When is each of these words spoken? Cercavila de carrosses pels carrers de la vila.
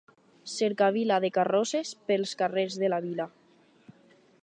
Cercavila 0.53 1.19
de 1.27 1.31
carrosses 1.35 1.93
pels 2.09 2.35
carrers 2.43 2.81
de 2.85 2.93
la 2.95 3.03
vila. 3.09 3.33